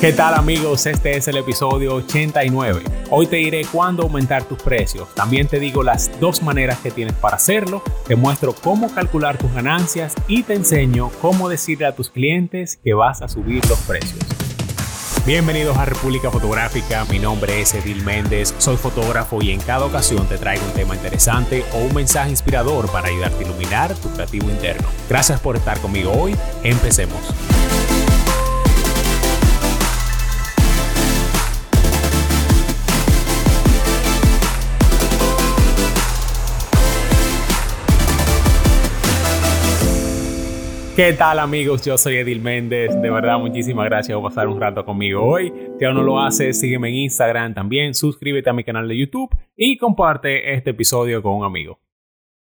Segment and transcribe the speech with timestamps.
[0.00, 0.84] ¿Qué tal amigos?
[0.84, 2.82] Este es el episodio 89.
[3.08, 5.08] Hoy te diré cuándo aumentar tus precios.
[5.14, 7.82] También te digo las dos maneras que tienes para hacerlo.
[8.06, 12.92] Te muestro cómo calcular tus ganancias y te enseño cómo decirle a tus clientes que
[12.92, 14.18] vas a subir los precios.
[15.24, 20.28] Bienvenidos a República Fotográfica, mi nombre es Edil Méndez, soy fotógrafo y en cada ocasión
[20.28, 24.48] te traigo un tema interesante o un mensaje inspirador para ayudarte a iluminar tu creativo
[24.50, 24.86] interno.
[25.08, 27.18] Gracias por estar conmigo hoy, empecemos.
[40.96, 41.84] ¿Qué tal amigos?
[41.84, 42.98] Yo soy Edil Méndez.
[43.02, 45.52] De verdad, muchísimas gracias por pasar un rato conmigo hoy.
[45.78, 49.28] Si aún no lo haces, sígueme en Instagram también, suscríbete a mi canal de YouTube
[49.54, 51.80] y comparte este episodio con un amigo.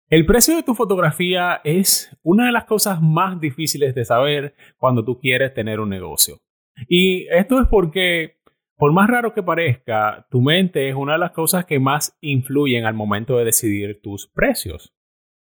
[0.07, 5.03] El precio de tu fotografía es una de las cosas más difíciles de saber cuando
[5.03, 6.39] tú quieres tener un negocio.
[6.87, 8.37] Y esto es porque,
[8.77, 12.85] por más raro que parezca, tu mente es una de las cosas que más influyen
[12.85, 14.93] al momento de decidir tus precios.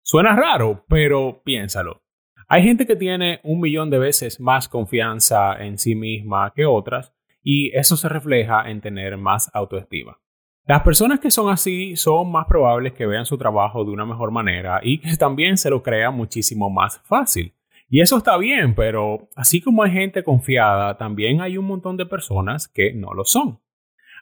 [0.03, 2.04] Suena raro, pero piénsalo.
[2.49, 7.15] Hay gente que tiene un millón de veces más confianza en sí misma que otras
[7.43, 10.19] y eso se refleja en tener más autoestima.
[10.67, 14.31] Las personas que son así son más probables que vean su trabajo de una mejor
[14.31, 17.53] manera y que también se lo crean muchísimo más fácil.
[17.91, 22.07] Y eso está bien, pero así como hay gente confiada, también hay un montón de
[22.07, 23.61] personas que no lo son.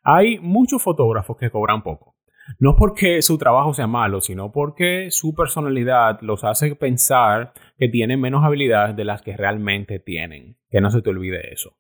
[0.02, 2.11] Hay muchos fotógrafos que cobran poco.
[2.58, 8.20] No porque su trabajo sea malo, sino porque su personalidad los hace pensar que tienen
[8.20, 10.56] menos habilidades de las que realmente tienen.
[10.70, 11.76] Que no se te olvide eso.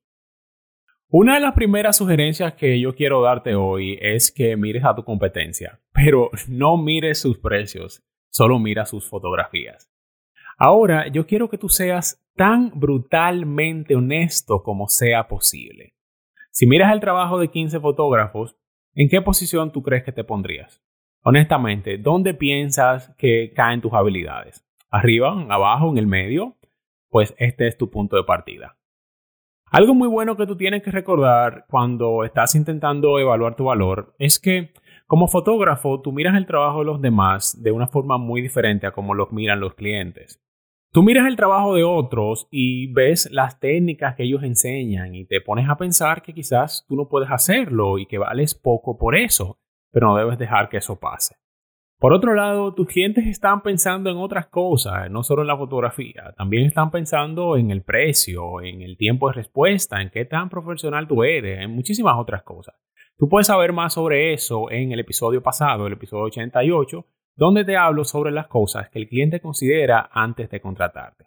[1.08, 5.04] Una de las primeras sugerencias que yo quiero darte hoy es que mires a tu
[5.04, 9.90] competencia, pero no mires sus precios, solo mira sus fotografías.
[10.56, 15.94] Ahora, yo quiero que tú seas tan brutalmente honesto como sea posible.
[16.50, 18.56] Si miras el trabajo de 15 fotógrafos,
[18.94, 20.82] ¿En qué posición tú crees que te pondrías?
[21.22, 24.66] Honestamente, ¿dónde piensas que caen tus habilidades?
[24.90, 26.56] ¿Arriba, abajo, en el medio?
[27.08, 28.76] Pues este es tu punto de partida.
[29.70, 34.38] Algo muy bueno que tú tienes que recordar cuando estás intentando evaluar tu valor es
[34.38, 34.74] que
[35.06, 38.92] como fotógrafo tú miras el trabajo de los demás de una forma muy diferente a
[38.92, 40.42] como lo miran los clientes.
[40.94, 45.40] Tú miras el trabajo de otros y ves las técnicas que ellos enseñan y te
[45.40, 49.56] pones a pensar que quizás tú no puedes hacerlo y que vales poco por eso,
[49.90, 51.36] pero no debes dejar que eso pase.
[51.98, 56.34] Por otro lado, tus clientes están pensando en otras cosas, no solo en la fotografía,
[56.36, 61.08] también están pensando en el precio, en el tiempo de respuesta, en qué tan profesional
[61.08, 62.74] tú eres, en muchísimas otras cosas.
[63.16, 67.76] Tú puedes saber más sobre eso en el episodio pasado, el episodio 88, donde te
[67.76, 71.26] hablo sobre las cosas que el cliente considera antes de contratarte.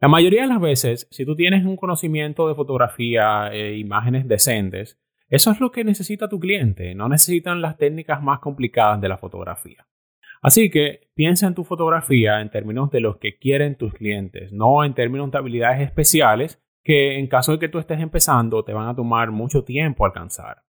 [0.00, 4.98] La mayoría de las veces, si tú tienes un conocimiento de fotografía e imágenes decentes,
[5.28, 9.18] eso es lo que necesita tu cliente, no necesitan las técnicas más complicadas de la
[9.18, 9.86] fotografía.
[10.42, 14.84] Así que piensa en tu fotografía en términos de los que quieren tus clientes, no
[14.84, 18.88] en términos de habilidades especiales que en caso de que tú estés empezando te van
[18.88, 20.62] a tomar mucho tiempo alcanzar.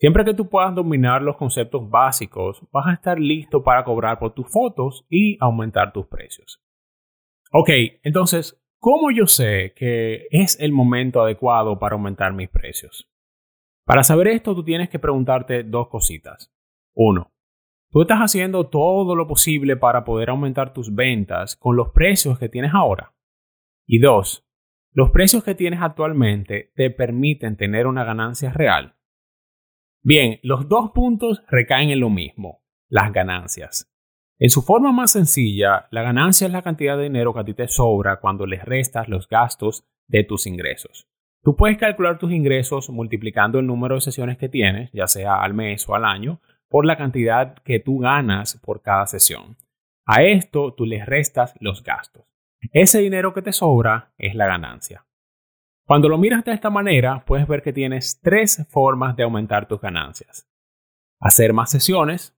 [0.00, 4.32] Siempre que tú puedas dominar los conceptos básicos, vas a estar listo para cobrar por
[4.32, 6.64] tus fotos y aumentar tus precios.
[7.52, 7.68] Ok,
[8.02, 13.10] entonces, ¿cómo yo sé que es el momento adecuado para aumentar mis precios?
[13.84, 16.50] Para saber esto, tú tienes que preguntarte dos cositas.
[16.94, 17.34] Uno,
[17.90, 22.48] ¿tú estás haciendo todo lo posible para poder aumentar tus ventas con los precios que
[22.48, 23.12] tienes ahora?
[23.86, 24.48] Y dos,
[24.92, 28.96] ¿los precios que tienes actualmente te permiten tener una ganancia real?
[30.02, 33.86] Bien, los dos puntos recaen en lo mismo, las ganancias.
[34.38, 37.52] En su forma más sencilla, la ganancia es la cantidad de dinero que a ti
[37.52, 41.06] te sobra cuando le restas los gastos de tus ingresos.
[41.42, 45.52] Tú puedes calcular tus ingresos multiplicando el número de sesiones que tienes, ya sea al
[45.52, 49.58] mes o al año, por la cantidad que tú ganas por cada sesión.
[50.06, 52.24] A esto tú le restas los gastos.
[52.72, 55.04] Ese dinero que te sobra es la ganancia.
[55.90, 59.80] Cuando lo miras de esta manera, puedes ver que tienes tres formas de aumentar tus
[59.80, 60.48] ganancias.
[61.18, 62.32] Hacer más sesiones,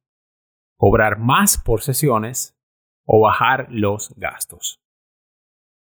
[0.78, 2.58] cobrar más por sesiones
[3.04, 4.81] o bajar los gastos.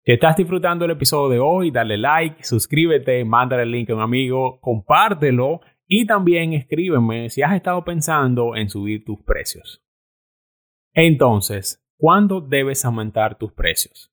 [0.05, 4.03] Si estás disfrutando el episodio de hoy, dale like, suscríbete, mándale el link a un
[4.03, 9.81] amigo, compártelo y también escríbeme si has estado pensando en subir tus precios.
[10.93, 14.10] Entonces, ¿cuándo debes aumentar tus precios?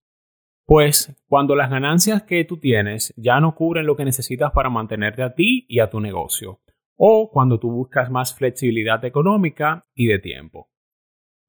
[0.68, 5.24] Pues cuando las ganancias que tú tienes ya no cubren lo que necesitas para mantenerte
[5.24, 6.60] a ti y a tu negocio,
[6.98, 10.70] o cuando tú buscas más flexibilidad económica y de tiempo.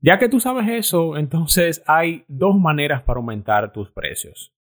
[0.00, 4.55] Ya que tú sabes eso, entonces hay dos maneras para aumentar tus precios.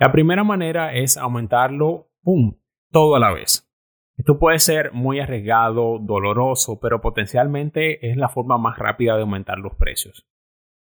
[0.00, 2.56] La primera manera es aumentarlo, ¡pum!,
[2.90, 3.70] todo a la vez.
[4.16, 9.58] Esto puede ser muy arriesgado, doloroso, pero potencialmente es la forma más rápida de aumentar
[9.58, 10.26] los precios.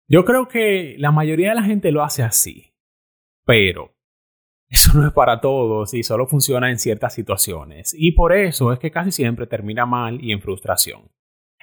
[0.06, 2.73] Yo creo que la mayoría de la gente lo hace así,
[3.44, 3.94] pero
[4.68, 8.78] eso no es para todos y solo funciona en ciertas situaciones, y por eso es
[8.78, 11.10] que casi siempre termina mal y en frustración.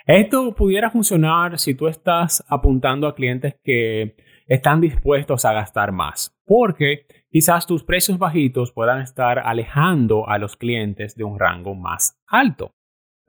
[0.06, 4.16] Esto pudiera funcionar si tú estás apuntando a clientes que
[4.48, 10.58] están dispuestos a gastar más, porque quizás tus precios bajitos puedan estar alejando a los
[10.58, 12.74] clientes de un rango más alto.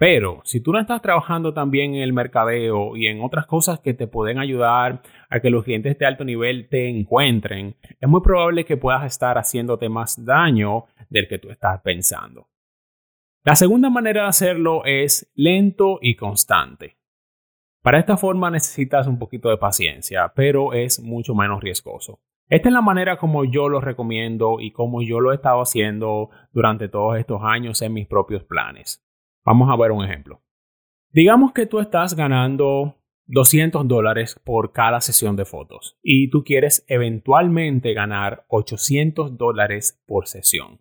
[0.03, 3.95] Pero si tú no estás trabajando también en el mercadeo y en otras cosas que
[3.95, 5.01] te pueden ayudar
[5.31, 9.39] a que los clientes de alto nivel te encuentren, es muy probable que puedas estar
[9.39, 12.49] haciéndote más daño del que tú estás pensando.
[13.45, 16.97] La segunda manera de hacerlo es lento y constante.
[17.81, 22.19] Para esta forma necesitas un poquito de paciencia, pero es mucho menos riesgoso.
[22.49, 26.31] Esta es la manera como yo lo recomiendo y como yo lo he estado haciendo
[26.51, 29.01] durante todos estos años en mis propios planes.
[29.45, 30.41] Vamos a ver un ejemplo.
[31.11, 32.97] Digamos que tú estás ganando
[33.27, 40.27] 200 dólares por cada sesión de fotos y tú quieres eventualmente ganar 800 dólares por
[40.27, 40.81] sesión.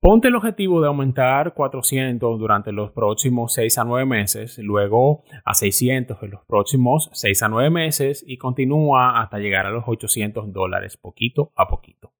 [0.00, 5.54] Ponte el objetivo de aumentar 400 durante los próximos 6 a 9 meses, luego a
[5.54, 10.52] 600 en los próximos 6 a 9 meses y continúa hasta llegar a los 800
[10.52, 12.12] dólares poquito a poquito.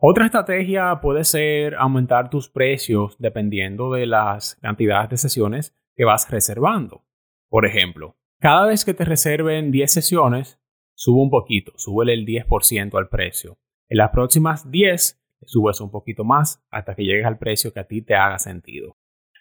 [0.00, 6.30] Otra estrategia puede ser aumentar tus precios dependiendo de las cantidades de sesiones que vas
[6.30, 7.02] reservando.
[7.48, 10.60] Por ejemplo, cada vez que te reserven 10 sesiones,
[10.94, 13.58] sube un poquito, sube el 10% al precio.
[13.88, 17.88] En las próximas 10 subes un poquito más hasta que llegues al precio que a
[17.88, 18.96] ti te haga sentido.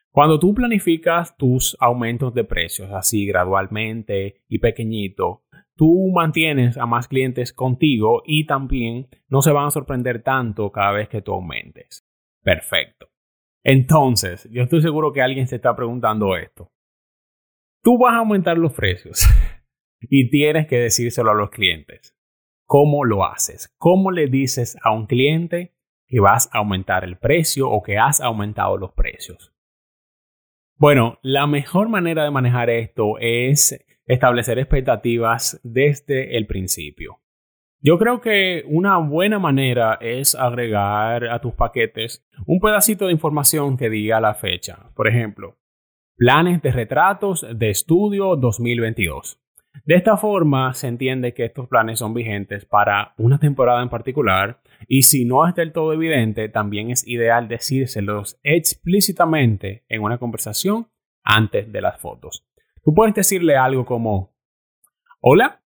[0.09, 5.44] Cuando tú planificas tus aumentos de precios así gradualmente y pequeñito,
[5.77, 10.91] tú mantienes a más clientes contigo y también no se van a sorprender tanto cada
[10.91, 12.06] vez que tú aumentes.
[12.44, 13.07] Perfecto.
[13.63, 16.71] Entonces, yo estoy seguro que alguien se está preguntando esto.
[17.83, 19.25] Tú vas a aumentar los precios
[20.01, 22.13] y tienes que decírselo a los clientes.
[22.65, 23.73] ¿Cómo lo haces?
[23.77, 25.77] ¿Cómo le dices a un cliente
[26.07, 29.53] que vas a aumentar el precio o que has aumentado los precios.
[30.77, 37.19] Bueno, la mejor manera de manejar esto es establecer expectativas desde el principio.
[37.80, 43.77] Yo creo que una buena manera es agregar a tus paquetes un pedacito de información
[43.77, 44.89] que diga la fecha.
[44.95, 45.57] Por ejemplo,
[46.15, 49.39] planes de retratos de estudio 2022.
[49.86, 54.59] De esta forma se entiende que estos planes son vigentes para una temporada en particular
[54.88, 60.88] y si no es del todo evidente, también es ideal decírselos explícitamente en una conversación
[61.24, 62.48] antes de las fotos.
[62.87, 64.33] Tú puedes decirle algo como,
[65.19, 65.61] hola,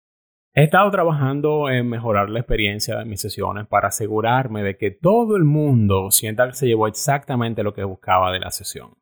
[0.54, 5.36] he estado trabajando en mejorar la experiencia de mis sesiones para asegurarme de que todo
[5.36, 8.94] el mundo sienta que se llevó exactamente lo que buscaba de la sesión.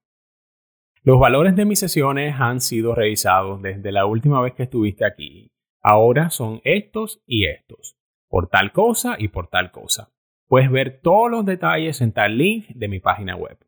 [1.04, 5.52] Los valores de mis sesiones han sido revisados desde la última vez que estuviste aquí.
[5.84, 8.00] Ahora son estos y estos,
[8.30, 10.10] por tal cosa y por tal cosa.
[10.48, 13.60] Puedes ver todos los detalles en tal link de mi página web.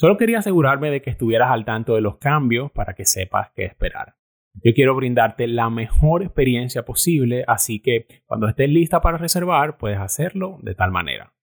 [0.00, 3.64] Solo quería asegurarme de que estuvieras al tanto de los cambios para que sepas qué
[3.64, 4.14] esperar.
[4.62, 9.98] Yo quiero brindarte la mejor experiencia posible, así que cuando estés lista para reservar, puedes
[9.98, 11.34] hacerlo de tal manera.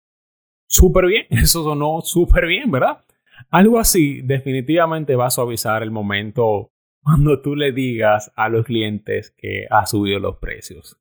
[0.67, 3.03] Súper bien, eso sonó súper bien, ¿verdad?
[3.49, 6.71] Algo así definitivamente va a suavizar el momento
[7.03, 10.97] cuando tú le digas a los clientes que ha subido los precios.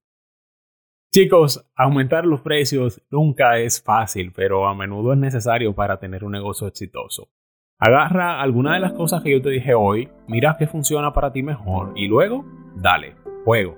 [1.12, 6.32] Chicos, aumentar los precios nunca es fácil, pero a menudo es necesario para tener un
[6.32, 7.30] negocio exitoso.
[7.80, 11.42] Agarra alguna de las cosas que yo te dije hoy, mira qué funciona para ti
[11.42, 12.44] mejor y luego,
[12.76, 13.76] dale, juego.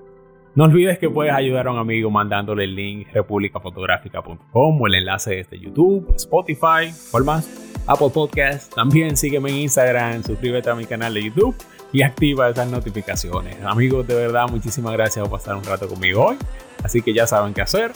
[0.53, 5.31] No olvides que puedes ayudar a un amigo mandándole el link republicafotográfica.com o el enlace
[5.31, 8.73] de este YouTube, Spotify, por más Apple Podcast.
[8.73, 11.55] También sígueme en Instagram, suscríbete a mi canal de YouTube
[11.91, 13.57] y activa esas notificaciones.
[13.63, 16.37] Amigos, de verdad, muchísimas gracias por pasar un rato conmigo hoy.
[16.83, 17.91] Así que ya saben qué hacer.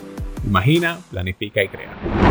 [0.45, 2.30] Imagina, planifica y crea.